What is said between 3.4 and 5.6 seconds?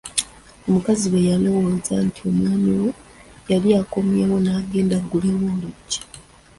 y'ali akomyewo n'agenda aggulewo